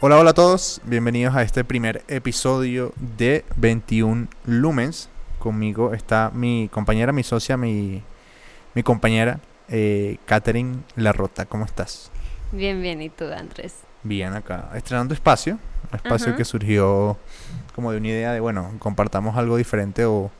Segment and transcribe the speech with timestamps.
[0.00, 5.10] Hola, hola a todos, bienvenidos a este primer episodio de 21 Lumens.
[5.38, 8.02] Conmigo está mi compañera, mi socia, mi,
[8.74, 11.44] mi compañera, eh, Catherine Larrota.
[11.44, 12.10] ¿Cómo estás?
[12.52, 13.74] Bien, bien, ¿y tú, Andrés?
[14.04, 15.58] Bien, acá, estrenando espacio,
[15.90, 17.16] un espacio que surgió
[17.74, 20.30] como de una idea de, bueno, compartamos algo diferente o,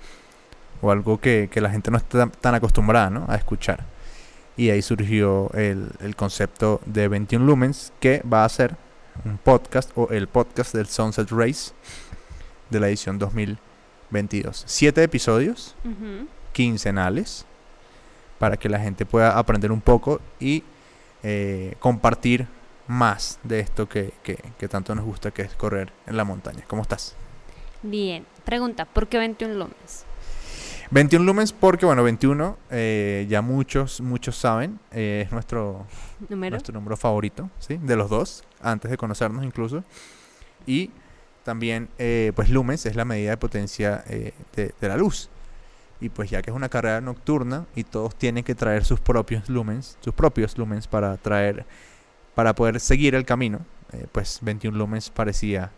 [0.83, 3.25] o algo que, que la gente no está tan- acostumbrada ¿no?
[3.29, 3.85] a escuchar.
[4.57, 8.77] Y ahí surgió el, el concepto de 21 Lumens, que va a ser
[9.25, 11.73] un podcast o el podcast del Sunset Race
[12.71, 14.65] de la edición 2022.
[14.67, 16.27] Siete episodios Ujú.
[16.53, 17.47] quincenales
[18.39, 20.63] para que la gente pueda aprender un poco y
[21.23, 22.47] eh, compartir
[22.89, 26.65] más de esto que, que- que tanto nos gusta, que es correr en la montaña.
[26.67, 27.15] ¿Cómo estás?
[27.83, 30.05] Bien, pregunta, ¿por qué 21 lumens?
[30.91, 35.87] 21 lumens porque, bueno, 21, eh, ya muchos, muchos saben, eh, es nuestro,
[36.29, 36.55] ¿Número?
[36.55, 37.77] nuestro número favorito, ¿sí?
[37.77, 39.85] De los dos, antes de conocernos incluso.
[40.67, 40.91] Y
[41.45, 44.33] también, eh, pues lumens es la medida de potencia de,
[44.81, 45.29] de la luz.
[46.01, 49.49] Y pues ya que es una carrera nocturna y todos tienen que traer sus propios
[49.49, 51.65] lumens, sus propios lumens para traer,
[52.39, 53.59] para poder seguir el camino,
[53.93, 55.73] eh, pues 21 lumens parecía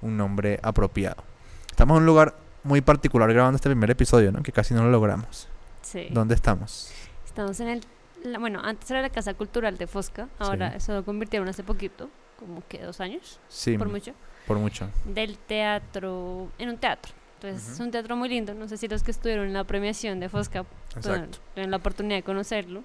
[0.00, 1.22] un nombre apropiado.
[1.70, 2.34] Estamos en un lugar
[2.64, 4.42] muy particular grabando este primer episodio, ¿no?
[4.42, 5.46] Que casi no lo logramos.
[5.82, 6.06] Sí.
[6.10, 6.90] ¿Dónde estamos?
[7.26, 7.84] Estamos en el...
[8.24, 10.76] la- bueno, antes era la Casa Cultural de Fosca, ahora Sí.
[10.78, 14.12] eso lo convirtieron hace poquito, como que dos años, Sí, por mucho,
[14.46, 14.88] por mucho.
[15.04, 17.12] del teatro, en un teatro.
[17.34, 17.84] Entonces es Ujú.
[17.84, 20.64] un teatro muy lindo, no sé si los que estuvieron en la premiación de Fosca
[20.98, 22.84] tuvieron la oportunidad de conocerlo.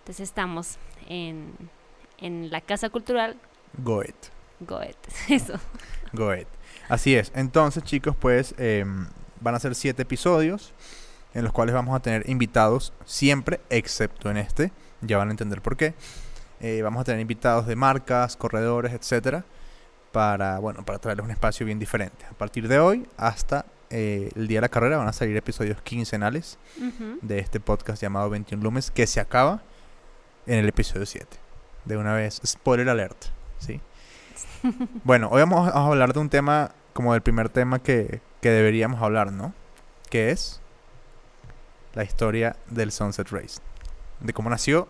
[0.00, 0.76] Entonces estamos
[1.08, 1.54] en,
[2.22, 3.36] en la Casa Cultural
[3.78, 4.14] Goet.
[4.60, 5.54] Goethe, eso.
[6.12, 6.46] Goet.
[6.88, 7.32] Así es.
[7.34, 9.06] Entonces, chicos, pues em,
[9.40, 10.72] van a ser siete episodios
[11.34, 14.72] en los cuales vamos a tener invitados siempre, excepto en este.
[15.00, 15.94] Ya van a entender por qué.
[16.60, 19.44] Eh, vamos a tener invitados de marcas, corredores, etcétera,
[20.12, 22.24] para bueno, para traerles un espacio bien diferente.
[22.26, 25.82] A partir de hoy hasta eh, el día de la carrera van a salir episodios
[25.82, 26.58] quincenales
[27.20, 29.62] de este podcast llamado 21 Lumes que se acaba
[30.46, 31.41] en el episodio 7.
[31.84, 33.24] De una vez, spoiler alert,
[33.58, 33.80] ¿sí?
[35.04, 39.02] bueno, hoy vamos a hablar de un tema como el primer tema que, que deberíamos
[39.02, 39.52] hablar, ¿no?
[40.10, 40.60] Que es
[41.94, 43.60] la historia del Sunset Race.
[44.20, 44.88] De cómo nació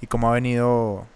[0.00, 1.06] y cómo ha venido...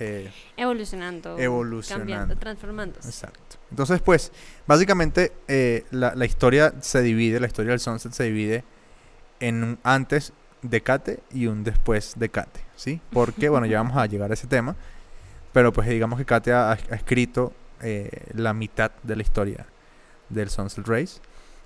[0.00, 2.00] eh, Evolucionando, Evolucionando.
[2.12, 3.08] cambiando, transformándose.
[3.08, 3.56] Exacto.
[3.70, 4.32] Entonces, pues,
[4.66, 8.64] básicamente eh, la, la historia se divide, la historia del Sunset se divide
[9.40, 13.00] en un antes de Kate y un después de Kate, ¿sí?
[13.12, 14.76] Porque, bueno, ya vamos a llegar a ese tema,
[15.52, 17.52] pero pues digamos que Kate ha, ha escrito
[17.82, 19.66] eh, la mitad de la historia
[20.28, 21.20] del Sunset Race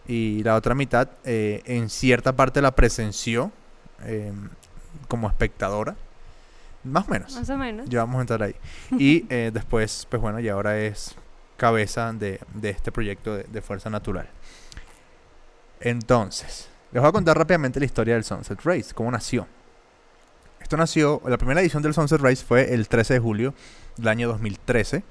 [0.09, 3.53] y la otra mitad eh, en cierta parte la presenció
[4.05, 4.33] eh,
[5.07, 5.97] como espectadora,
[6.83, 7.35] más o menos.
[7.35, 7.89] Más o menos.
[7.89, 8.55] Ya vamos a entrar ahí.
[8.99, 11.15] Y eh, después, pues bueno, y ahora es
[11.59, 14.29] cabeza de, de este proyecto de, de Fuerza Natural.
[15.81, 19.47] Entonces, les voy a contar rápidamente la historia del Sunset Race, cómo nació.
[20.69, 23.55] Esto nació, la primera edición del Sunset Race fue el 13 de julio
[23.97, 25.03] del año 2013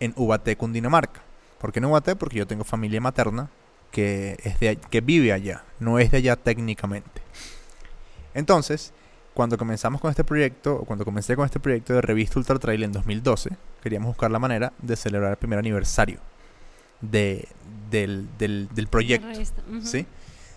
[0.00, 1.22] en Ubaté, Cundinamarca.
[1.58, 2.14] ¿Por qué en Ubaté?
[2.14, 3.48] Porque yo tengo familia materna
[3.90, 7.22] que, es de, que vive allá, no es de allá técnicamente.
[8.34, 8.92] Entonces,
[9.32, 12.82] cuando comenzamos con este proyecto, o cuando comencé con este proyecto de revista Ultra Trail
[12.82, 13.48] en 2012,
[13.82, 16.18] queríamos buscar la manera de celebrar el primer aniversario
[17.00, 17.48] de,
[17.90, 19.86] del, del, del proyecto, revista, ujú.
[19.86, 20.06] ¿sí?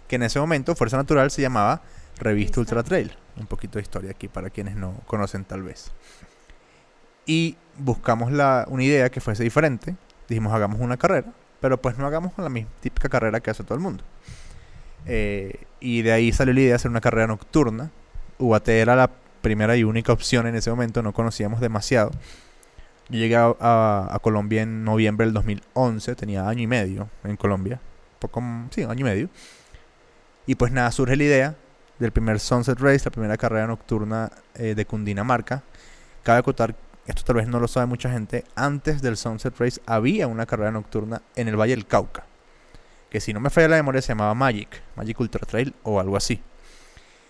[0.10, 1.84] Que en ese momento Fuerza Natural se llamaba
[2.18, 2.60] Revista Revista.
[2.60, 3.18] Ultra Trail.
[3.38, 5.92] Un poquito de historia aquí para quienes no conocen tal vez.
[7.26, 9.96] Y buscamos la, una idea que fuese diferente.
[10.30, 13.76] Dijimos, hagamos una carrera, pero pues no hagamos la misma típica carrera que hace todo
[13.76, 14.04] el mundo.
[15.06, 17.92] Eh, y de ahí salió la idea de hacer una carrera nocturna.
[18.40, 19.10] UAT era la
[19.42, 22.12] primera y única opción en ese momento, no conocíamos demasiado.
[23.10, 27.80] Yo llegué a, Colombia en noviembre del 2011, tenía año y medio en Colombia,
[28.18, 28.42] poco,
[28.72, 29.30] sí, año y medio.
[30.48, 31.56] Y pues nada, surge la idea
[32.00, 35.64] del primer Sunset Race, la primera carrera nocturna eh, de Cundinamarca.
[36.24, 36.76] Cabe acotar,
[37.06, 40.72] esto tal vez no lo sabe mucha gente, antes del Sunset Race había una carrera
[40.72, 42.26] nocturna en el Valle del Cauca,
[43.10, 46.18] que si no me falla la memoria se llamaba Magic, Magic Ultra Trail o algo
[46.18, 46.42] así.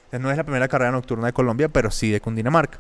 [0.06, 2.80] Entonces, no es la primera carrera nocturna de Colombia, pero sí de Cundinamarca.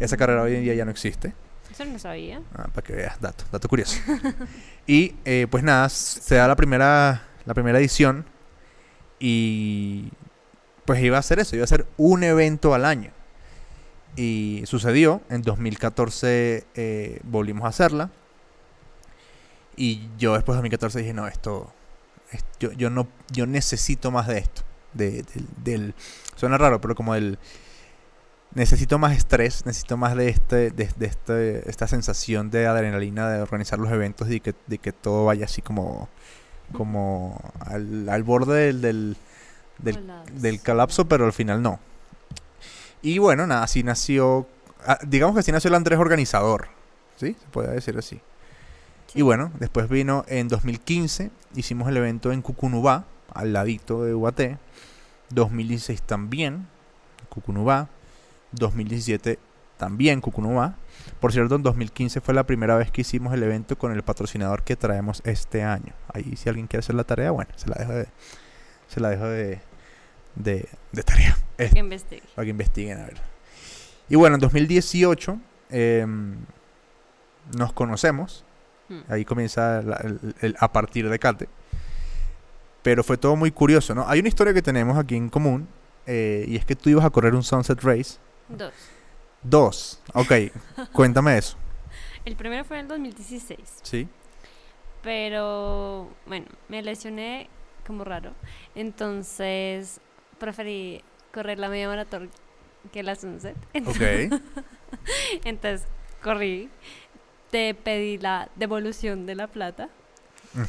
[0.00, 1.34] Esa carrera hoy en día ya no existe.
[1.70, 2.40] Eso no sabía.
[2.54, 4.00] Ah, para que veas, dato, dato curioso.
[4.86, 8.24] y eh, pues nada, se da la primera, la primera edición
[9.20, 10.10] y
[10.86, 13.10] pues iba a ser eso, iba a ser un evento al año.
[14.16, 18.10] Y sucedió, en 2014 eh, volvimos a hacerla.
[19.76, 21.72] Y yo después de 2014 dije, no, esto,
[22.32, 24.62] es- yo, yo no, yo necesito más de esto.
[24.94, 25.94] De, del, del-
[26.36, 27.38] suena raro, pero como el
[28.54, 33.42] necesito más estrés, necesito más de este, de, de este, esta sensación de adrenalina de
[33.42, 36.08] organizar los eventos y que, de que todo vaya así como,
[36.72, 39.16] como al, al borde del, del,
[39.78, 41.80] del, del colapso, pero al final no.
[43.02, 44.46] Y bueno, nada, así nació,
[44.86, 46.68] ah, digamos que así nació el Andrés organizador,
[47.16, 47.36] ¿sí?
[47.38, 48.20] Se puede decir así.
[49.06, 49.20] Sí.
[49.20, 54.58] Y bueno, después vino en 2015, hicimos el evento en Cucunubá, al ladito de UAT.
[55.30, 56.66] 2016 también,
[57.28, 57.88] Cucunubá.
[58.52, 59.38] 2017
[59.76, 60.76] también Cucunubá.
[61.20, 64.62] Por cierto, en 2015 fue la primera vez que hicimos el evento con el patrocinador
[64.62, 65.92] que traemos este año.
[66.12, 68.08] Ahí si alguien quiere hacer la tarea, bueno, se la dejo de,
[68.88, 69.60] se la dejo de,
[70.36, 71.36] de, de tarea.
[71.58, 72.22] Este, Que investigue.
[72.34, 73.16] para que investiguen a ver.
[74.08, 75.38] Y bueno, en 2018
[75.70, 76.36] em,
[77.56, 78.44] nos conocemos.
[78.88, 79.00] Mm.
[79.08, 81.48] Ahí comienza la- el, el- a partir de Kate.
[82.82, 84.06] Pero fue todo muy curioso, ¿no?
[84.08, 85.66] Hay una historia que tenemos aquí en común.
[86.06, 88.18] eh, y es que tú ibas a correr un Sunset Race.
[88.48, 88.72] Dos.
[89.42, 90.00] Dos.
[90.14, 90.32] Ok,
[90.92, 91.56] cuéntame eso.
[92.24, 93.58] El primero fue en el 2016.
[93.82, 94.08] Sí.
[95.02, 97.48] Pero bueno, me lesioné
[97.86, 98.34] como raro.
[98.74, 100.00] Entonces
[100.38, 101.02] preferí
[101.32, 102.30] correr la media maratón
[102.92, 103.56] que la Sunset.
[103.86, 104.40] Ok.
[105.44, 105.86] Entonces
[106.22, 106.68] corrí.
[107.50, 109.88] Te pedí la devolución de la plata.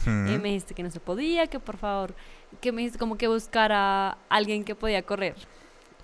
[0.05, 2.13] Y me dijiste que no se podía, que por favor,
[2.59, 5.35] que me dijiste como que buscara a alguien que podía correr.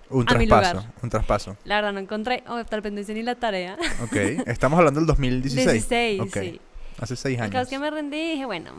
[0.10, 0.76] Un a mi traspaso.
[0.76, 0.94] lugar.
[1.02, 1.58] Un traspaso.
[1.66, 3.78] La verdad no encontré, o tal vez no hice ni la tarea.
[4.04, 4.16] Ok.
[4.48, 5.66] Estamos hablando del 2016.
[5.90, 6.38] 16, Ok.
[6.40, 6.62] sí.
[7.00, 7.62] Hace seis años.
[7.64, 8.72] es que me rendí y dije, bueno,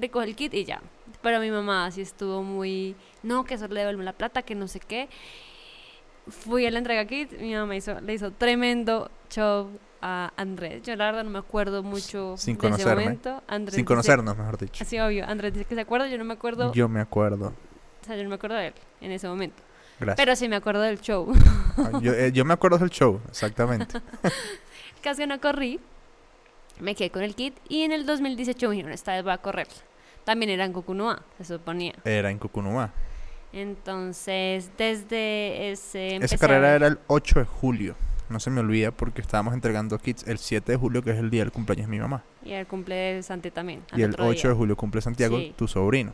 [0.00, 0.80] recoge el kit y ya.
[1.22, 4.68] Pero mi mamá sí estuvo muy, no, que eso le devuelve la plata, que no
[4.68, 5.08] sé qué.
[6.28, 9.70] Fui a la entrega kit, mi mamá hizo, le hizo tremendo show
[10.02, 10.82] a Andrés.
[10.82, 12.92] Yo la verdad no me acuerdo mucho Sin de conocerme.
[12.92, 13.42] ese momento.
[13.48, 14.84] Andrés Sin dice- conocernos, mejor dicho.
[14.84, 17.54] Así obvio, Andrés dice que se acuerda, yo no me acuerdo, Yo me acuerdo.
[18.02, 19.62] o sea, yo no me acuerdo de él en ese momento.
[19.98, 20.16] Gracias.
[20.16, 21.32] Pero sí me acuerdo del show.
[21.78, 24.00] Ah, yo, eh, yo me acuerdo del show, exactamente.
[25.02, 25.80] Casi no corrí,
[26.80, 29.38] me quedé con el kit y en el 2018 me dijeron, esta vez voy a
[29.38, 29.66] correr.
[30.28, 31.94] También era en Cocunoa, se suponía.
[32.04, 32.92] Era en Cucunumá.
[33.50, 36.16] Entonces, desde ese...
[36.16, 37.94] Esa a carrera era el 8 de julio.
[38.28, 41.30] No se me olvida porque estábamos entregando kits el 7 de julio, que es el
[41.30, 42.24] día del cumpleaños de mi mamá.
[42.44, 43.82] Y el cumple de Santi también.
[43.96, 44.50] y el otro 8 día.
[44.50, 45.54] de julio cumple Santiago, Sí.
[45.56, 46.12] tu sobrino.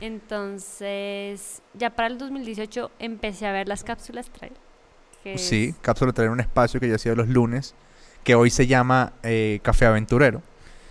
[0.00, 4.54] Entonces, ya para el 2018 empecé a ver las cápsulas trail.
[5.22, 7.74] que Sí, es- Cápsula trae un espacio que yo hacía los lunes,
[8.24, 10.40] que hoy se llama eh, Café Aventurero.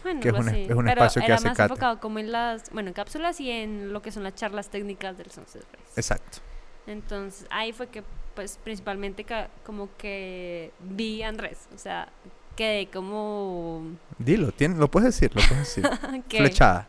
[0.03, 2.31] Bueno, que es un es- un Pero espacio que era hace más enfocado como en
[2.31, 5.93] las, bueno, en cápsulas y en lo que son las charlas técnicas del Sunset Race.
[5.95, 6.39] Exacto.
[6.87, 8.03] Entonces, ahí fue que,
[8.35, 11.67] pues, principalmente ca- como que vi a Andrés.
[11.73, 12.09] O sea,
[12.55, 13.83] quedé como...
[14.17, 15.87] Dilo, tiene, lo puedes decir, lo puedes decir.
[16.29, 16.87] Flechada,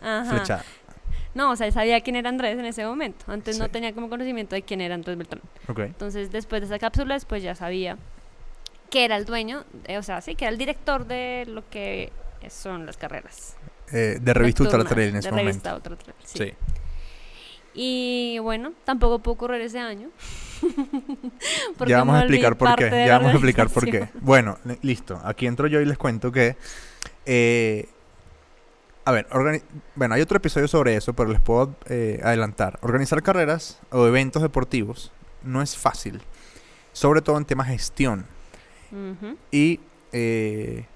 [0.00, 0.24] Ajá.
[0.30, 0.64] flechada.
[1.34, 3.24] No, o sea, sabía quién era Andrés en ese momento.
[3.26, 5.42] Antes no tenía como conocimiento de quién era Andrés Beltrán.
[5.66, 5.80] Ok.
[5.80, 7.98] Entonces, después de esa cápsula, después ya sabía
[8.88, 12.12] que era el dueño, eh, o sea, sí, que era el director de lo que
[12.50, 13.56] son las carreras.
[13.92, 15.48] Eh, de revista Ultra nocturnas, Trail en ese de momento.
[15.50, 16.38] revista Ultra Trail, sí.
[16.38, 16.52] Sí.
[17.76, 20.08] Y bueno, tampoco puedo correr ese año.
[21.86, 22.90] Ya vamos a explicar por qué.
[23.06, 24.08] Ya vamos a explicar por qué.
[24.20, 25.20] Bueno, li- listo.
[25.24, 26.56] Aquí entro yo y les cuento que.
[27.26, 27.88] eh,
[29.06, 29.26] a ver,
[29.96, 32.78] bueno, hay otro episodio sobre eso, pero les puedo eh, adelantar.
[32.80, 36.22] Organizar carreras o eventos deportivos no es fácil,
[36.94, 38.24] sobre todo en temas gestión.
[39.50, 39.80] Y
[40.12, 40.86] eh,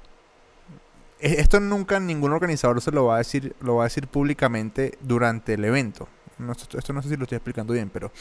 [1.20, 5.54] esto nunca ningún organizador se lo va a decir, lo va a decir públicamente durante
[5.54, 6.08] el evento.
[6.38, 8.12] No, esto, esto no sé si lo estoy explicando bien, pero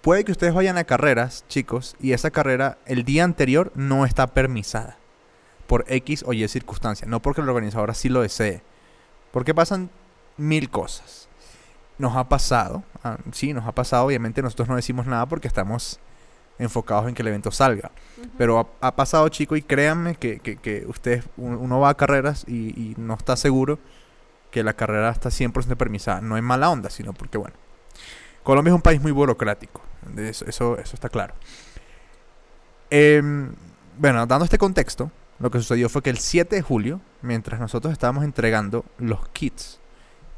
[0.00, 4.28] puede que ustedes vayan a carreras, chicos, y esa carrera el día anterior no está
[4.28, 4.96] permisada
[5.66, 8.62] por X o Y circunstancia, no porque el organizador así lo desee,
[9.30, 9.90] porque pasan
[10.36, 11.28] mil cosas.
[11.98, 16.00] Nos ha pasado, ah, sí, nos ha pasado, obviamente nosotros no decimos nada porque estamos
[16.60, 17.90] enfocados en que el evento salga.
[18.38, 21.94] Pero ha, ha pasado, chico, y créanme que, que, que ustedes, un- uno va a
[21.96, 23.78] carreras y, y no está seguro
[24.50, 26.20] que la carrera está 100% permisada.
[26.20, 27.54] No es mala onda, sino porque, bueno,
[28.42, 29.80] Colombia es un país muy burocrático.
[30.16, 30.46] eso,
[30.78, 31.34] eso está claro.
[32.90, 33.52] Em,
[33.98, 37.92] bueno, dando este contexto, lo que sucedió fue que el 7 de julio, mientras nosotros
[37.92, 39.78] estábamos entregando los kits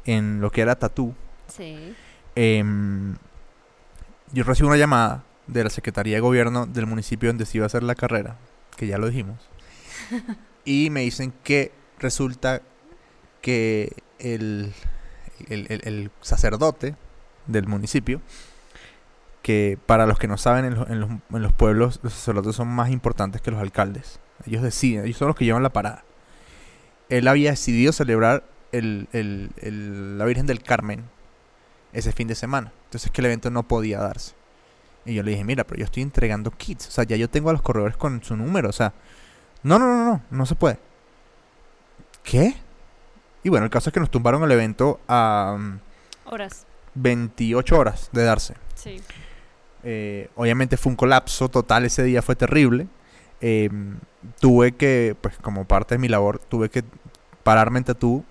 [0.05, 1.13] en lo que era Tatú,
[1.47, 1.93] Sí.
[2.35, 3.15] Em,
[4.31, 7.67] yo recibo una llamada de la Secretaría de Gobierno del municipio donde se iba a
[7.67, 8.37] hacer la carrera,
[8.77, 9.37] que ya lo dijimos,
[10.65, 12.61] y me dicen que resulta
[13.41, 14.73] que el,
[15.49, 16.95] el- el- el sacerdote
[17.47, 18.21] del municipio,
[19.41, 22.55] que para los que no saben, en, los- en los, en los pueblos los sacerdotes
[22.55, 24.19] son más importantes que los alcaldes.
[24.45, 26.03] Ellos deciden, ellos son los que llevan la parada.
[27.09, 31.03] Él había decidido celebrar el, el- el- la Virgen del Carmen
[31.91, 32.71] ese fin de semana.
[32.85, 34.33] Entonces que el evento no podía darse.
[35.05, 36.87] Y yo le dije, mira, pero yo estoy entregando kits.
[36.87, 38.69] O sea, ya yo tengo a los corredores con su número.
[38.69, 38.93] O sea,
[39.63, 40.79] no, no, no, no, no se puede.
[42.23, 42.55] ¿Qué?
[43.43, 45.79] Y bueno, el caso es que nos tumbaron el evento a mm,
[46.25, 46.65] Horas.
[46.95, 48.55] 28 horas de darse.
[48.75, 49.01] Sí.
[49.83, 52.87] Eh, obviamente fue un colapso total ese día, fue terrible.
[53.41, 53.69] Eh,
[54.39, 56.83] tuve que, pues como parte de mi labor, tuve que
[57.43, 58.23] pararme en Tatú,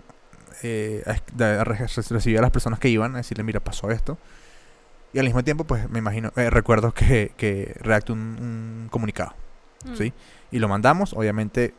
[0.62, 4.16] eh, a, recibir a las personas que iban, a decirle, mira, pasó esto.
[5.12, 9.34] Y al mismo tiempo, pues me imagino, eh, recuerdo que, que redacté un, un comunicado,
[9.84, 9.96] Mm.
[9.96, 10.12] ¿sí?
[10.52, 11.74] Y lo mandamos, obviamente,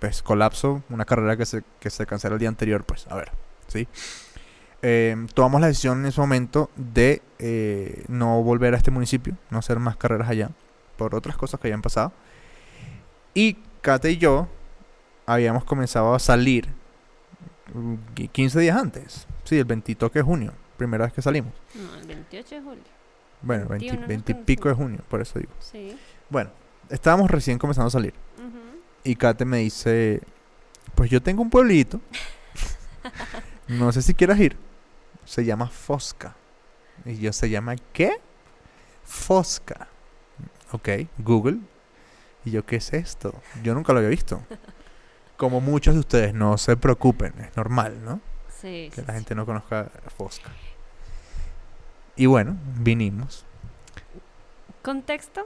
[0.00, 3.30] pues colapso, una carrera que se, que se cancela el día anterior, pues a ver,
[3.68, 3.86] ¿sí?
[4.82, 9.58] Eh, tomamos la decisión en ese momento de eh, no volver a este municipio, no
[9.58, 10.50] hacer más carreras allá,
[10.98, 12.12] por otras cosas que habían pasado.
[13.34, 14.48] Y Kate y yo
[15.26, 16.68] habíamos comenzado a salir
[17.72, 21.52] mm, qui- 15 días antes, sí, el 20 de junio, primera vez que salimos.
[21.74, 22.82] No, el 28 de julio.
[23.42, 25.52] Bueno, 21 20, nos 20 y pico de junio, por eso digo.
[25.60, 25.98] Sí.
[26.30, 26.50] Bueno,
[26.88, 28.14] estábamos recién comenzando a salir.
[29.06, 30.22] Y Kate me dice,
[30.94, 32.00] pues yo tengo un pueblito.
[33.66, 34.58] No sé si quieras ir.
[35.24, 36.36] Se llama Fosca.
[37.06, 38.20] Y yo, ¿se llama qué?
[39.04, 39.88] Fosca.
[40.70, 41.60] Ok, Google.
[42.44, 43.34] Y yo, ¿qué es esto?
[43.62, 44.42] Yo nunca lo había visto.
[45.38, 48.20] Como muchos de ustedes, no se preocupen, es normal, ¿no?
[48.60, 49.12] Sí, Que sí, la sí.
[49.14, 50.50] gente no conozca Fosca.
[52.16, 53.44] Y bueno, vinimos.
[54.82, 55.44] Contexto,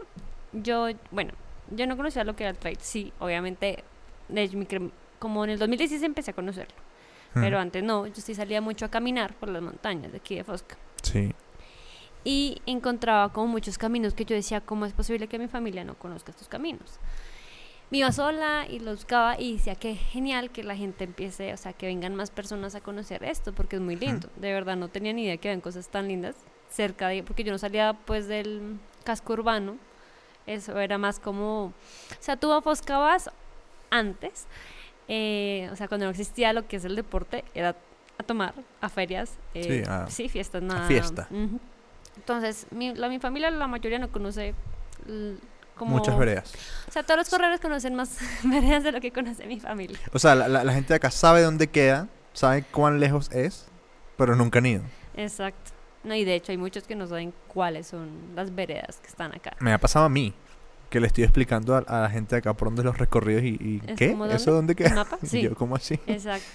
[0.53, 1.33] yo, bueno,
[1.71, 2.79] yo no conocía lo que era el trail.
[2.81, 3.85] Sí, obviamente,
[5.19, 6.75] como en el 2016 empecé a conocerlo.
[7.35, 10.45] Pero antes no, yo sí salía mucho a caminar por las montañas de aquí de
[10.45, 10.77] Fosca.
[11.03, 11.33] Sí,
[12.25, 15.95] Y encontraba como muchos caminos que yo decía, ¿cómo es posible que mi familia no
[15.95, 16.99] conozca estos caminos?
[17.91, 21.57] Me iba sola y los buscaba y decía que genial que la gente empiece, o
[21.57, 24.29] sea, que vengan más personas a conocer esto, porque es muy lindo.
[24.37, 26.37] De verdad, no tenía ni idea que habían cosas tan lindas
[26.71, 29.77] cerca de, porque yo no salía pues del casco urbano.
[30.47, 31.73] Eso era más como, o
[32.21, 33.31] sea, tú a Fosca vas
[33.91, 34.47] antes,
[35.09, 37.75] eh, o sea, cuando no existía lo que es el deporte, era
[38.19, 38.53] a tomar,
[38.83, 40.87] a ferias, eh, Sí, a- sí, fiestas, nada.
[40.89, 41.27] fiesta.
[41.31, 41.59] Ujú.
[42.17, 44.55] Entonces, mi, la, mi familia, la mayoría no conoce
[45.79, 45.97] como...
[45.97, 46.53] muchas veredas.
[46.89, 49.99] O sea, todos los corredores conocen más veredas de lo que conoce mi familia.
[50.13, 53.67] O sea, la, la- la gente de acá sabe dónde queda, sabe cuán lejos es,
[54.17, 54.83] pero nunca han ido.
[55.17, 55.73] Exacto.
[56.05, 59.35] No, y de hecho hay muchos que no saben cuáles son las veredas que están
[59.35, 59.57] acá.
[59.61, 60.33] Me ha pasado a mí,
[60.91, 63.49] que le estoy explicando a, a la gente de acá por dónde los recorridos y,
[63.61, 64.17] y ¿Es ¿qué?
[64.31, 64.89] ¿Eso dónde queda?
[64.91, 65.19] ¿El mapa?
[65.27, 65.43] Sí.
[65.43, 65.99] yo, ¿cómo así?
[66.07, 66.47] Exacto.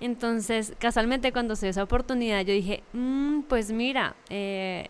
[0.00, 4.88] Entonces, casualmente cuando se dio esa oportunidad, yo dije, "Mm, pues mira, eh,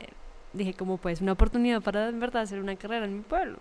[0.53, 3.59] dije como pues una oportunidad para en verdad hacer una carrera en mi pueblo.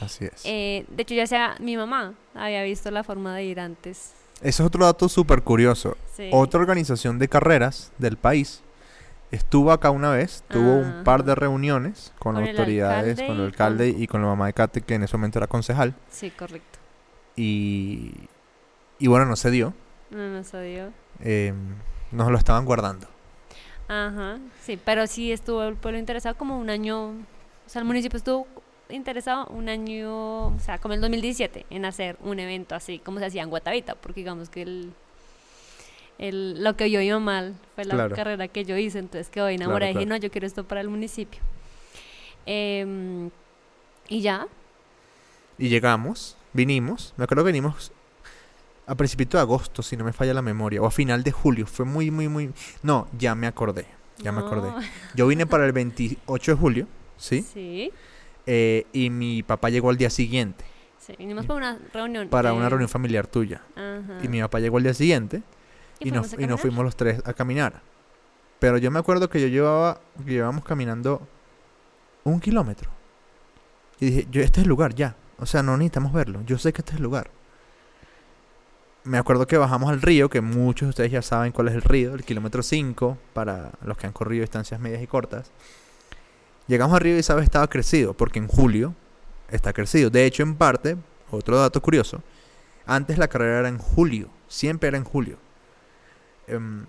[0.00, 0.42] Así es.
[0.44, 4.12] Eh, de hecho, ya sea mi mamá había visto la forma de ir antes.
[4.42, 5.96] Eso es otro dato súper curioso.
[6.14, 6.28] Sí.
[6.32, 8.62] Otra organización de carreras del país
[9.30, 14.06] estuvo acá una vez, tuvo un par de reuniones con, autoridades, con el alcalde y
[14.06, 15.94] con la mamá de Kate, que en ese momento era concejal.
[16.10, 16.78] Sí, correcto.
[17.36, 18.12] Y,
[18.98, 19.74] y bueno, no se dio.
[20.10, 20.92] No nos dio.
[21.20, 21.52] eh,
[22.12, 23.08] nos lo estaban guardando.
[23.88, 28.16] Ajá, sí, pero sí estuvo el pueblo interesado como un año, o sea, el municipio
[28.16, 28.46] estuvo
[28.88, 33.26] interesado un año, o sea, como el 2017, en hacer un evento así, como se
[33.26, 34.92] hacía en Guatavita, porque digamos que el,
[36.18, 38.14] el, lo que yo iba mal fue la Claro.
[38.14, 40.08] carrera que yo hice, entonces quedó enamorada y dije, claro.
[40.08, 41.40] no, yo quiero esto para el municipio.
[42.46, 43.30] Em,
[44.08, 44.46] y ya,
[45.58, 47.92] Y llegamos, vinimos, me acuerdo que vinimos
[48.86, 51.66] a principios de agosto, si no me falla la memoria, o a final de julio,
[51.66, 52.52] fue muy, muy, muy...
[52.82, 53.86] No, ya me acordé,
[54.18, 54.70] ya me acordé.
[55.14, 56.86] Yo vine para el 28 de julio,
[57.16, 57.42] ¿sí?
[57.42, 57.92] Sí,
[58.46, 60.64] Eh, y mi papá llegó al día siguiente,
[60.98, 62.28] sí, vinimos para una reunión.
[62.28, 63.62] para una reunión familiar tuya.
[63.74, 64.18] Ajá.
[64.22, 65.42] Y mi papá llegó al día siguiente
[65.98, 67.80] y, nos, y nos fuimos los tres a caminar.
[68.58, 71.26] Pero yo me acuerdo que yo llevaba, que llevábamos caminando
[72.24, 72.90] un kilómetro.
[74.00, 75.16] Y dije, yo, este es el lugar, ya.
[75.38, 76.42] O sea, no necesitamos verlo.
[76.46, 77.30] Yo sé que este es el lugar.
[79.04, 81.82] Me acuerdo que bajamos al río, que muchos de ustedes ya saben cuál es el
[81.82, 85.50] río, el kilómetro 5, para los que han corrido distancias medias y cortas.
[86.68, 87.44] Llegamos al río y, ¿sabes?
[87.44, 88.94] Estaba crecido, porque en julio
[89.50, 90.08] está crecido.
[90.08, 90.96] De hecho, en parte,
[91.30, 92.22] otro dato curioso,
[92.86, 95.36] antes la carrera era en julio, siempre era en julio.
[96.46, 96.86] Em,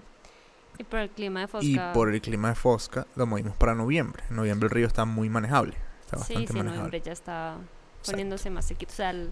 [0.78, 1.68] Y por el clima de Fosca.
[1.68, 4.24] y por el clima de Fosca lo movimos para noviembre.
[4.30, 5.74] En noviembre el río está muy manejable,
[6.06, 6.78] está Sí, bastante sí, manejable.
[6.78, 8.12] noviembre ya está Exacto.
[8.12, 8.94] poniéndose más sequito.
[8.94, 9.32] O sea, el,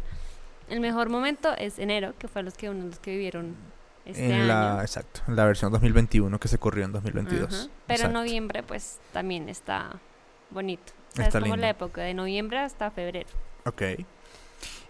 [0.69, 3.55] el mejor momento es enero, que fue los que uno de los que vivieron
[4.05, 4.45] este en año.
[4.47, 7.53] la, exacto, en la versión 2021 que se corrió en 2022.
[7.53, 7.67] Ajá.
[7.87, 8.13] Pero Exacto.
[8.19, 9.91] noviembre, pues también está
[10.49, 10.91] bonito.
[11.13, 13.29] O sea, Está es como la época de noviembre hasta febrero.
[13.65, 13.81] Ok.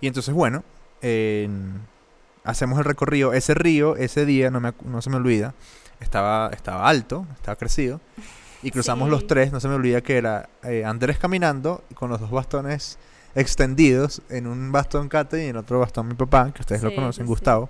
[0.01, 0.63] Y entonces, bueno,
[1.01, 1.82] en-
[2.44, 3.34] hacemos el recorrido.
[3.34, 5.53] Ese río, ese día, no, me, no se me olvida,
[6.00, 8.00] estaba, estaba alto, estaba crecido.
[8.62, 12.22] Y cruzamos los tres, no se me olvida que era eh, Andrés caminando con los
[12.22, 12.98] dos bastones
[13.36, 17.25] extendidos, en un bastón Kate y en otro bastón mi papá, que ustedes lo conocen,
[17.25, 17.28] sí.
[17.28, 17.70] Gustavo,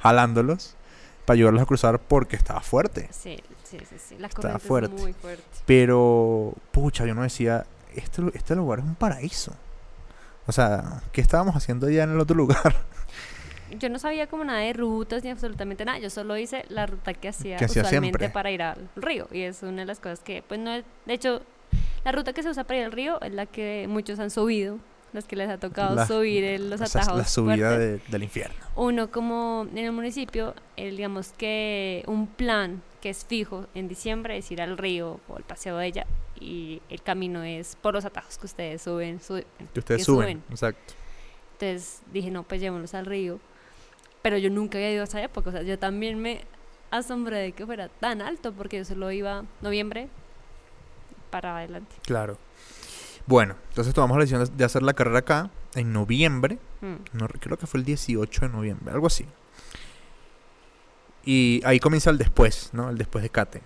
[0.00, 0.76] jalándolos
[1.24, 3.08] para ayudarlos a cruzar porque estaba fuerte.
[3.12, 4.16] Sí, sí, sí, sí.
[4.18, 5.02] La Está corriente fuerte.
[5.02, 5.42] muy fuerte.
[5.66, 9.52] Pero, pucha, yo no decía, este, este lugar es un paraíso.
[10.46, 12.74] O sea, ¿qué estábamos haciendo allá en el otro lugar?
[13.78, 15.98] Yo no sabía como nada de rutas ni absolutamente nada.
[16.00, 18.30] Yo solo hice la ruta que hacía Que hacía usualmente siempre.
[18.30, 19.28] para ir al río.
[19.30, 20.84] Y es una de las cosas que, pues no es.
[21.06, 21.42] De hecho,
[22.04, 24.78] la ruta que se usa para ir al río es la que muchos han subido.
[25.12, 27.16] Los que les ha tocado La- subir el- los atajos.
[27.18, 28.54] la subida de- del infierno.
[28.76, 34.36] Uno como en el municipio, el, digamos que un plan que es fijo en diciembre
[34.36, 36.06] es ir al río o al paseo de ella
[36.38, 40.42] y el camino es por los atajos que ustedes suben, suben Que ustedes que suben.
[40.50, 40.94] Exacto.
[41.52, 43.40] entonces dije, no, pues llevémoslos al río.
[44.22, 45.48] Pero yo nunca había ido a esa época.
[45.48, 46.42] O sea, yo también me
[46.90, 50.08] asombré de que fuera tan alto porque yo solo iba noviembre
[51.30, 51.94] para adelante.
[52.02, 52.36] Claro.
[53.30, 56.58] Bueno, entonces tomamos la decisión de- hacer la carrera acá en noviembre.
[56.80, 56.96] Mm.
[57.16, 59.24] No, creo que fue el 18 de noviembre, algo así.
[61.24, 62.90] Y ahí comienza el después, ¿no?
[62.90, 63.62] El después de Cate.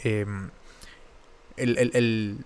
[0.00, 0.50] Em,
[1.56, 2.44] el, el- el-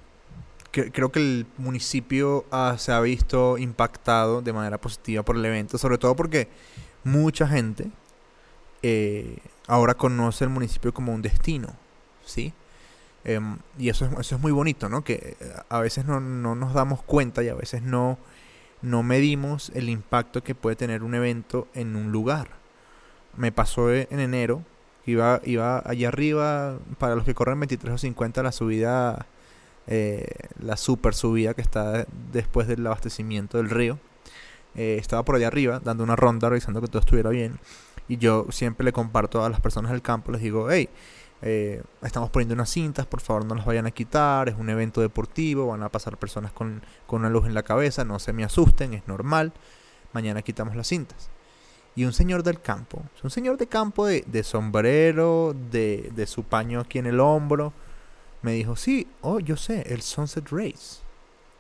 [0.73, 5.45] cre- creo que el municipio ah, se ha visto impactado de manera positiva por el
[5.45, 6.49] evento, sobre todo porque
[7.03, 7.91] mucha gente
[8.83, 11.75] eh, ahora conoce el municipio como un destino,
[12.25, 12.53] ¿sí?
[13.25, 15.03] Em, y eso es, eso es muy bonito, ¿no?
[15.03, 18.19] Que eh, a veces no, no nos damos cuenta y a veces no,
[18.83, 22.49] no medimos el impacto que puede tener un evento en un lugar.
[23.37, 24.63] Me pasó e- en enero,
[25.07, 29.27] iba, iba allá arriba, para los que corren 23 o 50, la subida,
[29.87, 30.27] eh,
[30.61, 33.99] la super subida que está después del abastecimiento del río.
[34.75, 37.59] Eh, estaba por allá arriba, dando una ronda, revisando que todo estuviera bien.
[38.07, 40.91] Y yo siempre le comparto a las personas del campo, les digo, hey,
[41.47, 45.03] eh, estamos poniendo unas cintas, por favor no las vayan a quitar, es un evento
[45.03, 48.45] deportivo, van a pasar personas con, con una luz en la cabeza, no se me
[48.45, 49.53] asusten, es normal,
[50.15, 51.29] mañana quitamos las cintas.
[51.97, 56.45] Y un señor del campo, un señor de campo de, de sombrero, de, de su
[56.45, 57.75] paño aquí en el hombro,
[58.41, 61.03] me dijo, sí, oh, yo sé, el Sunset Race.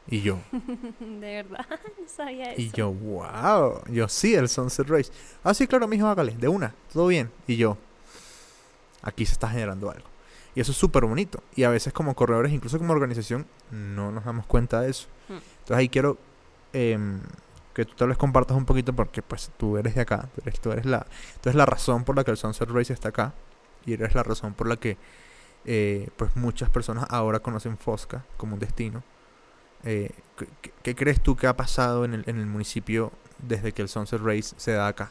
[0.06, 0.38] Y yo,
[0.98, 1.66] De verdad,
[2.00, 2.60] no sabía eso.
[2.62, 5.12] y yo, wow, yo sí, el Sunset Race.
[5.42, 7.30] Ah, sí, claro, mijo, hágale, de una, todo bien.
[7.46, 7.76] Y yo,
[9.04, 10.08] aquí se está generando algo.
[10.54, 11.42] Y eso es súper bonito.
[11.54, 15.08] Y a veces como corredores, incluso como organización, no nos damos cuenta de eso.
[15.28, 15.32] Mm.
[15.32, 16.16] Entonces ahí quiero
[16.72, 17.20] em,
[17.74, 20.60] que tú tal vez compartas un poquito porque pues tú eres de acá, tú eres,
[20.60, 21.00] tú eres la,
[21.40, 23.34] tú eres la razón por la que el Sunset Race está acá.
[23.84, 24.96] Y eres la razón por la que
[25.66, 29.02] eh, pues muchas personas ahora conocen Fosca como un destino.
[29.82, 30.10] Eh,
[30.82, 34.20] ¿qué, crees tú que ha pasado en el, en el municipio desde que el Sunset
[34.22, 35.10] Race se da acá?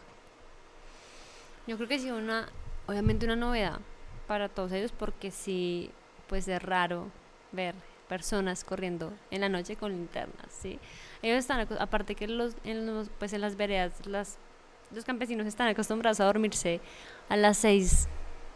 [1.67, 2.49] Yo creo que sí, una,
[2.87, 3.79] obviamente una novedad
[4.27, 5.91] para todos ellos porque sí,
[6.27, 7.09] pues es raro
[7.51, 7.75] ver
[8.07, 10.79] personas corriendo en la noche con linternas, ¿sí?
[11.21, 14.37] Ellos están, aparte que los, en los, pues en las veredas, las,
[14.91, 16.81] los campesinos están acostumbrados a dormirse
[17.29, 18.07] a las 6,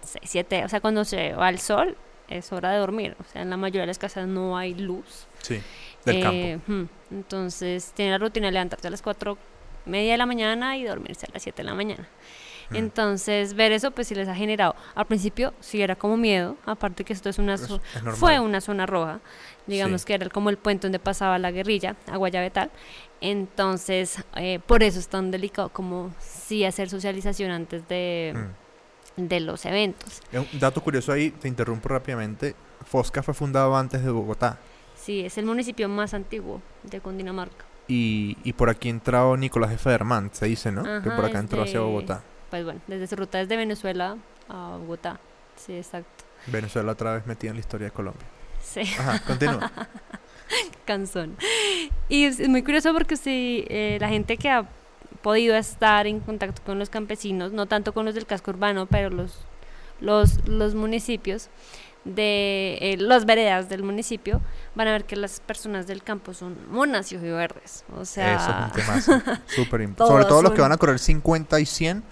[0.01, 3.41] 6, 7, o sea, cuando se va el sol es hora de dormir, o sea,
[3.41, 5.27] en la mayoría de las casas no hay luz.
[5.39, 5.61] Sí,
[6.05, 6.73] del campo.
[6.73, 9.37] Eh, Entonces, tiene la rutina de levantarse a las 4
[9.85, 12.07] media de la mañana y dormirse a las 7 de la mañana.
[12.69, 12.75] Mm.
[12.75, 14.75] Entonces, ver eso, pues sí les ha generado.
[14.95, 17.53] Al principio, sí era como miedo, aparte que esto es una.
[17.55, 17.67] Es-
[18.15, 19.19] fue una zona roja,
[19.67, 20.07] digamos Sí.
[20.07, 22.69] que era como el puente donde pasaba la guerrilla, a Guayabetal.
[23.31, 28.33] Entonces, eh, por eso es tan delicado como sí hacer socialización antes de,
[29.17, 29.27] Mm.
[29.27, 30.21] de los eventos.
[30.31, 32.55] Eh, Un dato curioso ahí, te interrumpo rápidamente.
[32.85, 34.57] Fosca fue fundado antes de Bogotá.
[34.95, 37.65] Sí, es el municipio más antiguo de Cundinamarca.
[37.87, 40.83] Y, y por aquí entró Nicolás de Federman, se dice, ¿no?
[41.01, 42.21] que por acá entró hacia Bogotá.
[42.49, 44.17] Pues bueno, desde su ruta desde Venezuela
[44.49, 45.19] a Bogotá.
[45.55, 46.25] Sí, exacto.
[46.47, 48.25] Venezuela otra vez metida en la historia de Colombia.
[48.61, 48.81] Sí.
[48.99, 49.71] Ajá, continúa.
[50.85, 51.35] canzón.
[52.09, 54.65] Y es, muy curioso porque sí, eh, la gente que ha
[55.21, 59.09] podido estar en contacto con los campesinos, no tanto con los del casco urbano, pero
[59.09, 59.39] los,
[59.99, 61.49] los, los municipios
[62.05, 64.41] de eh, las veredas del municipio,
[64.75, 67.83] van a ver que las personas del campo son monas y verdes.
[67.97, 69.41] O sea, Eso es un temazo.
[69.47, 72.03] Súper imp- Todos Sobre todo los que van a correr 50 y 100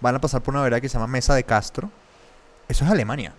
[0.00, 1.90] van a pasar por una vereda que se llama Mesa de Castro.
[2.68, 3.32] Eso es Alemania.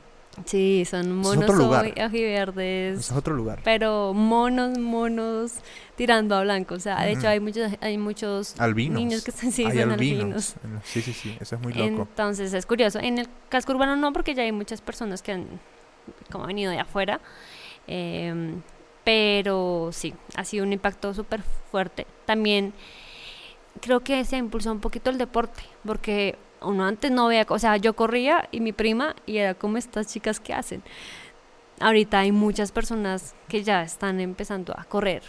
[0.45, 3.00] sí, son monos ojiverdes.
[3.00, 3.60] Eso es otro lugar.
[3.63, 5.54] pero monos, monos
[5.95, 6.76] tirando a blanco.
[6.76, 8.95] O sea, de hecho hay muchos, hay muchos Albinos.
[9.00, 10.56] niños que están sí, Hay son albinos.
[10.63, 10.84] albinos.
[10.86, 11.38] Sí, sí, sí.
[11.39, 12.08] Eso es muy loco.
[12.10, 13.00] Entonces es curioso.
[13.00, 15.45] En el casco urbano no, porque ya hay muchas personas que han
[16.32, 17.19] como venido de afuera.
[17.88, 18.62] em,
[19.04, 21.41] pero sí, ha sido un impacto súper
[21.72, 22.06] fuerte.
[22.26, 22.74] También
[23.82, 27.60] creo que se ha impulsado un poquito el deporte, porque uno antes no veía, o
[27.60, 30.84] sea, yo corría y mi prima y era como estas chicas que hacen.
[31.80, 35.24] Ahorita hay muchas personas que ya están empezando a correr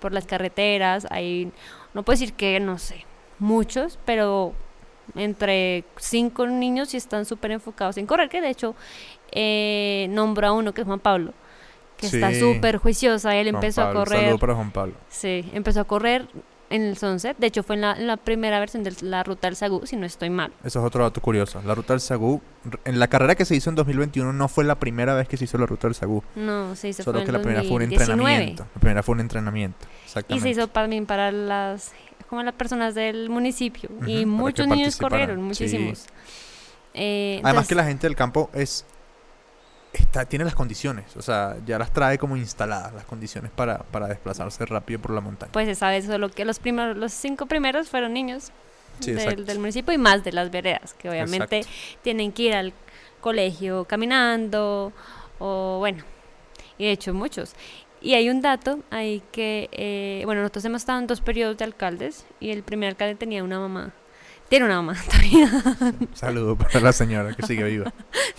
[0.00, 1.52] por las carreteras, hay,
[1.94, 3.06] no puedo decir que, no sé,
[3.38, 4.52] muchos, pero
[5.14, 8.74] entre cinco niños y están súper enfocados en correr, que de hecho
[9.30, 11.32] eh, nombra a uno que es Juan Pablo,
[11.96, 14.20] que está súper juiciosa, él Juan empezó a correr.
[14.22, 14.94] Saludo para Juan Pablo.
[15.08, 16.26] Sí, empezó a correr
[16.72, 17.36] en el Sunset.
[17.38, 19.96] De hecho, fue en la, en la primera versión de la ruta del Sagú, si
[19.96, 20.52] no estoy mal.
[20.64, 21.60] Eso es otro dato curioso.
[21.64, 22.40] La ruta del Sagú,
[22.84, 25.44] en la carrera que se hizo en 2021 no fue la primera vez que se
[25.44, 26.22] hizo la ruta del Sagú.
[26.34, 28.12] No, se hizo Solo fue que en la primera fue un 2019.
[28.22, 28.66] entrenamiento.
[28.74, 29.78] La primera fue un entrenamiento.
[29.82, 30.42] Y Exactamente.
[30.42, 31.92] se hizo también para las
[32.28, 33.90] como las personas del municipio.
[34.06, 35.42] Y muchos niños corrieron, sí.
[35.42, 36.06] muchísimos.
[36.94, 38.86] Eh, Además entonces, que la gente del campo es
[39.92, 44.08] está, tiene las condiciones, o sea, ya las trae como instaladas las condiciones para, para
[44.08, 45.52] desplazarse rápido por la montaña.
[45.52, 48.52] Pues esa vez solo que los primeros, los cinco primeros fueron niños
[49.00, 51.98] Sí, del, del municipio y más de las veredas, que obviamente Exacto.
[52.02, 52.72] tienen que ir al
[53.20, 54.92] colegio caminando
[55.38, 56.04] o bueno,
[56.78, 57.54] y de hecho muchos.
[58.00, 61.64] Y hay un dato ahí que, eh, bueno, nosotros hemos estado en dos periodos de
[61.64, 63.92] alcaldes y el primer alcalde tenía una mamá.
[64.48, 65.50] Tiene una mamá todavía.
[66.12, 67.92] Saludo para la señora que sigue viva.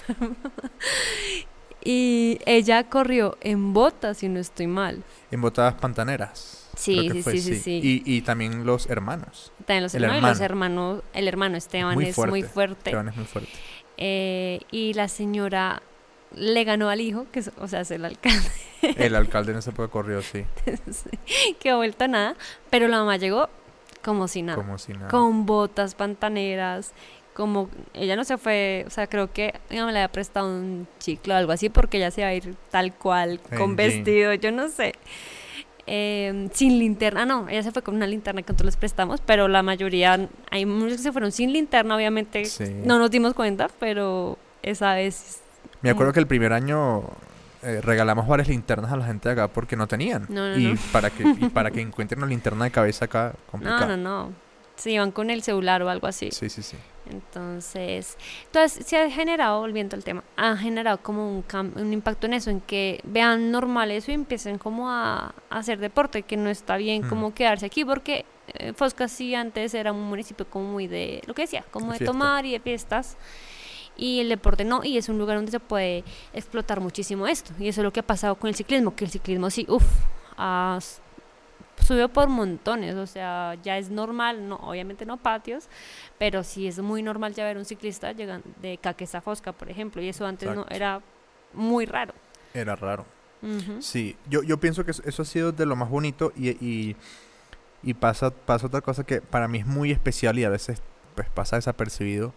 [1.84, 5.04] Y ella corrió en botas, si no estoy mal.
[5.32, 6.70] En botadas pantaneras.
[6.76, 8.02] Sí, que sí, fue, sí, sí, sí.
[8.06, 9.52] Y, y también los hermanos.
[9.66, 10.74] También los El hermanos, y los hermano.
[10.76, 12.90] hermanos, el hermano Esteban Muy es muy fuerte.
[12.90, 13.52] Esteban es muy fuerte.
[13.98, 15.84] Eh, y la señora
[16.36, 18.50] le ganó al hijo, que es, o sea, es el alcalde,
[18.82, 20.46] El alcalde en esa época corrió, sí,
[21.60, 22.36] que ha vuelto a nada,
[22.72, 23.50] pero la mamá llegó
[24.04, 25.10] como si nada, como si nada.
[25.10, 26.94] con botas pantaneras,
[27.34, 30.88] como ella no se fue, o sea, creo que ella me le había prestado un
[31.00, 34.52] chicle o algo así porque ella se iba a ir tal cual, con vestido, yo
[34.52, 34.94] no sé.
[35.86, 39.50] Eh, sin linterna, no, ella se fue con una linterna que nosotros les prestamos, pero
[39.50, 42.64] la mayoría, hay muchos que se fueron sin linterna, obviamente Sí.
[42.86, 45.42] no nos dimos cuenta, pero esa vez
[45.82, 47.04] Me acuerdo que el primer año
[47.64, 50.26] eh, regalamos varias linternas a la gente de acá porque no tenían.
[50.30, 50.80] No, no, y, no.
[50.94, 53.88] Para que, y para que encuentren una linterna de cabeza acá, complicado.
[53.88, 54.32] No, no, no.
[54.78, 56.30] Se iban con el celular o algo así.
[56.32, 56.78] Sí, sí, sí.
[57.10, 61.44] Entonces, entonces se ha generado, volviendo al tema, ha generado como un,
[61.76, 65.80] un impacto en eso, en que vean normal eso y empiecen como a, a hacer
[65.80, 67.10] deporte, que no está bien Mm.
[67.10, 71.34] como quedarse aquí, porque eh, Fosca sí antes era un municipio como muy de, lo
[71.34, 73.18] que decía, como De de tomar y de fiestas.
[73.96, 77.54] Y el deporte no, y es un lugar donde se puede explotar muchísimo esto.
[77.60, 79.86] Y eso es lo que ha pasado con el ciclismo, que el ciclismo sí, uff,
[81.84, 85.68] subió por montones, o sea, ya es normal, no, obviamente no patios,
[86.18, 90.02] pero sí es muy normal ya ver un ciclista llegando de Caquesa Fosca, por ejemplo,
[90.02, 90.76] y eso antes no Exacto.
[90.76, 91.02] era
[91.54, 92.14] muy raro.
[92.54, 93.06] Era raro.
[93.42, 93.82] Ujú.
[93.82, 96.96] Sí, yo, yo pienso que eso- eso ha sido de lo más bonito y, y,
[97.84, 100.82] y pasa, pasa otra cosa que para mí es muy especial y a veces
[101.16, 102.34] pues pasa desapercibido.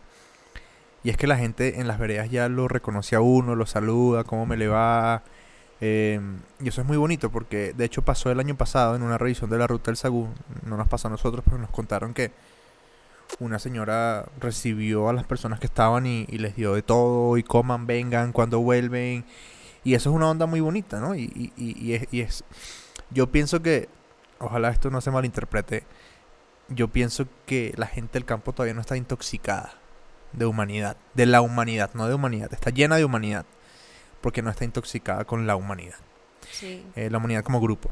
[1.05, 4.25] Y es que la gente en las veredas ya lo reconoce a uno, lo saluda,
[4.25, 5.23] cómo me le va.
[5.81, 6.21] Eh,
[6.61, 9.51] y eso es muy bonito porque de hecho pasó el año pasado en una revisión
[9.51, 10.29] de la ruta del Sagú.
[10.65, 12.33] No nos pasó a nosotros, pero nos contaron que
[13.41, 17.43] una señora recibió a las personas que estaban y, y les dio de todo y
[17.43, 19.25] coman, vengan, cuando vuelven.
[19.85, 21.15] Y eso es una onda muy bonita, ¿no?
[21.15, 22.45] Y, y, y- es, y es-
[23.11, 23.89] Yo pienso que,
[24.39, 25.85] ojalá esto no se malinterprete,
[26.69, 29.75] yo pienso que la gente del campo todavía no está intoxicada
[30.33, 33.47] de humanidad, de la humanidad, no de humanidad, está llena de humanidad,
[34.21, 35.97] porque no está intoxicada con la humanidad,
[36.51, 36.85] Sí.
[36.97, 37.91] eh, la humanidad como grupo.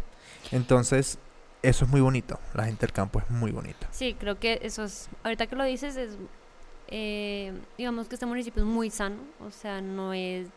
[0.53, 1.19] Entonces,
[1.63, 3.89] eso es muy bonito, la gente del campo es muy bonita.
[3.91, 6.17] Sí, creo que eso es, ahorita que lo dices, es,
[6.89, 10.49] eh, digamos que este municipio es muy sano, o sea, no es,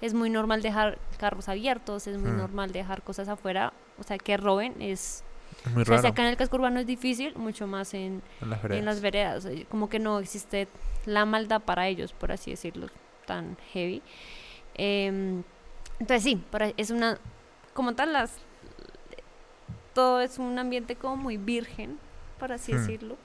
[0.00, 2.38] es muy normal dejar carros abiertos, es muy Hmm.
[2.38, 5.22] normal dejar cosas afuera, o sea, que roben, es,
[5.64, 7.94] Es muy o sea, si raro acá en el casco urbano es difícil, mucho más
[7.94, 8.84] en, en las en veredas.
[8.84, 10.66] las veredas, o sea, como que no existe
[11.06, 12.88] la maldad para ellos, por así decirlo,
[13.26, 14.02] tan heavy.
[14.76, 15.42] Em,
[15.98, 16.42] entonces sí,
[16.76, 17.18] es una,
[17.74, 18.36] como tal, las,
[19.94, 21.98] todo es un ambiente como muy virgen,
[22.38, 22.76] por así Hmm.
[22.78, 23.16] decirlo.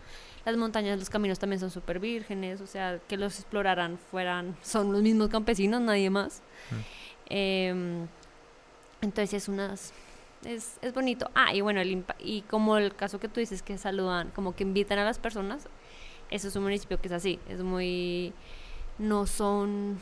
[0.45, 4.91] Las montañas, los caminos también son súper vírgenes, o sea, que los exploraran fueran, son
[4.91, 6.41] los mismos campesinos, nadie más.
[6.69, 6.75] Hmm.
[7.33, 8.07] Em,
[9.01, 9.93] entonces es unas
[10.45, 11.29] es, es bonito.
[11.35, 14.63] Ah, y bueno, el y como el caso que tú dices que saludan, como que
[14.63, 15.67] invitan a las personas,
[16.31, 18.33] eso es un municipio que es así, es muy
[18.97, 19.97] no son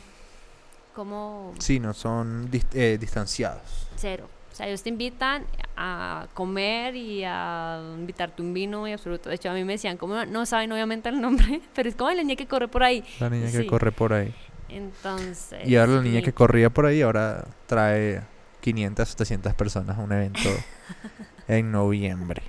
[1.00, 3.88] como Sí, no son dis- eh, distanciados.
[3.96, 4.28] cero.
[4.52, 5.46] O sea, ellos te invitan
[5.78, 9.30] a comer y a invitarte un vino y absoluto.
[9.30, 12.10] De hecho, a mí me decían, como no saben obviamente el nombre, pero es como
[12.10, 13.02] "Ay, la niña que corre por ahí.
[13.22, 13.66] La niña que Sí.
[13.68, 14.36] corre por ahí.
[14.68, 15.66] Entonces.
[15.66, 16.26] Y ahora la niña sí.
[16.26, 18.22] que corría por ahí ahora trae
[18.60, 20.40] 500, 700 personas a un evento
[21.48, 22.42] en noviembre.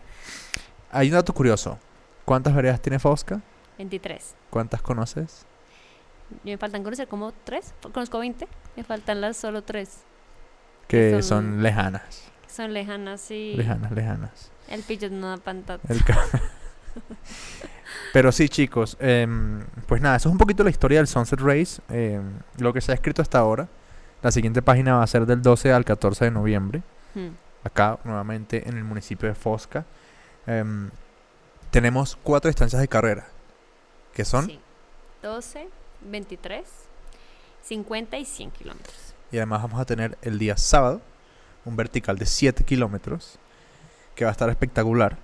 [0.90, 1.78] Hay un dato curioso.
[2.24, 3.40] ¿Cuántas veredas tiene Fosca?
[3.78, 4.34] 23.
[4.50, 5.46] ¿Cuántas conoces?
[6.44, 7.74] Me faltan conocer como 3.
[7.92, 8.46] Conozco 20.
[8.76, 9.88] Me faltan las solo 3.
[10.88, 12.24] Que Son- son lejanas.
[12.48, 14.50] Son lejanas y Lejanas, lejanas.
[14.68, 15.86] el pillo no da pantata.
[15.92, 16.02] El
[18.12, 21.80] Pero sí, chicos, em, pues nada, eso es un poquito la historia del Sunset Race.
[21.88, 23.68] em, lo que se ha escrito hasta ahora.
[24.22, 26.82] La siguiente página va a ser del 12 al 14 de noviembre.
[27.14, 27.30] Hmm.
[27.62, 29.84] acá nuevamente en el municipio de Fosca.
[30.46, 30.90] Em,
[31.70, 33.26] tenemos cuatro distancias de carrera,
[34.14, 34.58] que son, Sí.
[35.22, 35.68] 12,
[36.02, 36.66] 23,
[37.62, 39.14] 50 y 100 kilómetros.
[39.32, 41.00] y además vamos a tener el día sábado,
[41.64, 43.38] un vertical de 7 kilómetros,
[44.14, 45.18] que va a estar espectacular.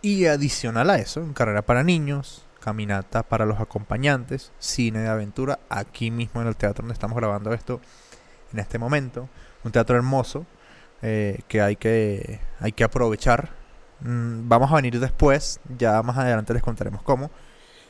[0.00, 5.58] Y adicional a eso, en carrera para niños, caminata para los acompañantes, cine de aventura,
[5.68, 7.80] aquí mismo en el teatro donde estamos grabando esto
[8.52, 9.28] en este momento.
[9.64, 10.46] Un teatro hermoso
[11.02, 13.50] eh, que, hay que hay que aprovechar.
[14.00, 17.30] Mm, vamos a venir después, ya más adelante les contaremos cómo.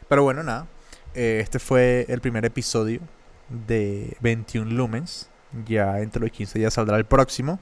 [0.09, 0.67] Pero bueno, nada,
[1.15, 3.01] eh, este fue el primer episodio
[3.49, 5.29] de 21 Lumens.
[5.67, 7.61] Ya entre los 15 días saldrá el próximo.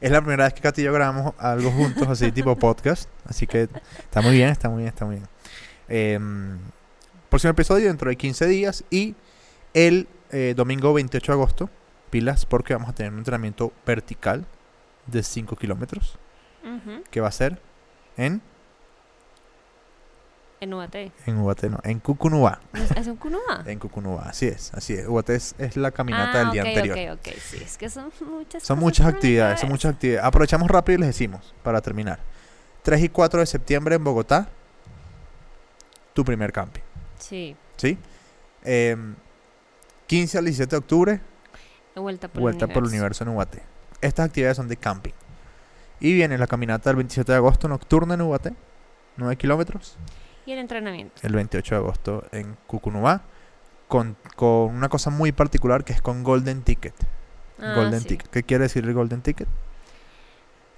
[0.00, 3.08] Es la primera vez que Katy y yo grabamos algo juntos, así tipo podcast.
[3.26, 5.28] Así que está muy bien, está muy bien, está muy bien.
[5.88, 6.58] Em,
[7.28, 9.14] próximo episodio dentro de 15 días y
[9.74, 11.70] el eh, domingo 28 de agosto,
[12.10, 14.46] pilas, porque vamos a tener un entrenamiento vertical
[15.06, 16.18] de 5 kilómetros,
[16.62, 17.02] Ujú.
[17.10, 17.60] que va a ser
[18.16, 18.40] en,
[20.60, 20.94] En UAT.
[21.26, 22.60] en UAT, no, en Cucunúa.
[22.72, 23.62] ¿No ¿Es un Cunua?
[23.64, 25.06] En Cucunúa, así es, así es.
[25.06, 27.16] UAT es, es la caminata ah, del día anterior.
[27.16, 27.58] ok, ok, sí.
[27.62, 30.24] Es que son muchas Son cosas muchas actividades, son muchas actividades.
[30.26, 32.18] Aprovechamos rápido y les decimos, para terminar.
[32.82, 34.48] 3 y 4 de septiembre en Bogotá,
[36.12, 36.82] tu primer camping,
[37.18, 37.54] Sí.
[37.76, 37.96] ¿sí?
[38.64, 39.14] Em,
[40.08, 41.20] 15 al 17 de octubre,
[41.94, 43.56] Vuelta por vuelta el por el universo en UAT.
[44.00, 45.12] Estas actividades son de camping.
[46.00, 48.52] Y viene la caminata del 27 de agosto nocturna en UAT,
[49.16, 49.96] 9 kilómetros.
[50.48, 51.14] Y el entrenamiento.
[51.22, 53.20] El 28 de agosto en Cucunubá,
[53.86, 56.94] con, con una cosa muy particular que es con Golden Ticket.
[57.60, 58.08] Ah, Golden sí.
[58.08, 58.30] Ticket.
[58.30, 59.46] ¿Qué quiere decir el Golden Ticket?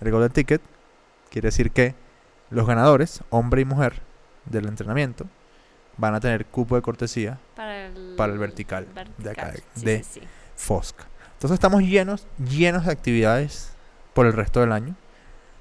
[0.01, 0.61] El Golden Ticket
[1.31, 1.95] quiere decir que
[2.51, 4.03] los ganadores, hombre y mujer,
[4.45, 5.27] del entrenamiento,
[5.97, 9.53] van a tener cupo de cortesía Para el, para el vertical de acá.
[9.77, 10.21] Sí, de- sí.
[10.57, 11.05] Fosca.
[11.35, 13.73] Entonces estamos llenos, llenos de actividades
[14.15, 14.97] por el resto del año.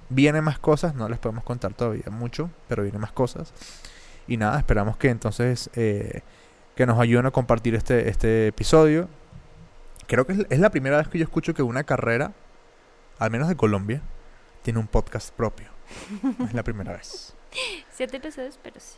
[0.10, 3.54] Vienen más cosas, no les podemos contar todavía mucho, pero vienen más cosas.
[4.30, 6.22] Y nada, esperamos que entonces eh,
[6.76, 9.10] que nos ayuden a compartir este, este episodio.
[10.08, 12.32] Creo que es, la primera vez que yo escucho que una carrera,
[13.18, 14.02] al menos de Colombia,
[14.62, 15.68] tiene un podcast propio.
[16.46, 17.34] es la primera vez.
[17.92, 18.98] Siete episodios, pero sí.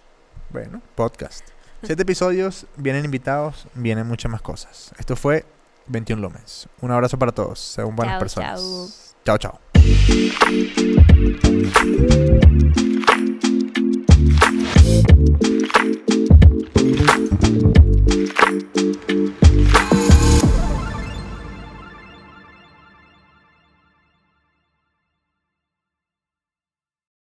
[0.50, 1.48] Bueno, podcast.
[1.82, 4.92] Siete episodios, vienen invitados, vienen muchas más cosas.
[5.00, 5.46] Esto fue
[5.88, 6.68] 21 Lumens.
[6.82, 7.58] Un abrazo para todos.
[7.58, 9.16] Sean buenas Chao, personas.
[9.24, 9.60] Chao, chao.